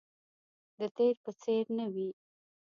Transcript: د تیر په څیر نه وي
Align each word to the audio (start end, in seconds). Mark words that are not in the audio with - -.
د 0.79 0.81
تیر 0.95 1.15
په 1.23 1.31
څیر 1.41 1.65
نه 1.77 1.85
وي 1.93 2.09